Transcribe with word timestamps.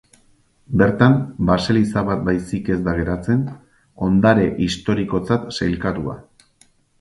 Bertan, 0.81 1.17
baseliza 1.49 2.01
bat 2.07 2.23
baizik 2.29 2.71
ez 2.77 2.77
da 2.87 2.95
geratzen, 3.01 3.43
ondare 4.09 4.47
historikotzat 4.69 5.47
sailkatua. 5.59 6.19